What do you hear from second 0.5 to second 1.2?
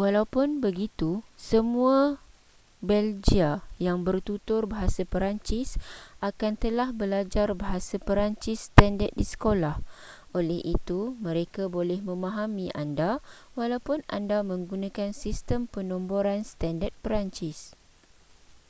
begitu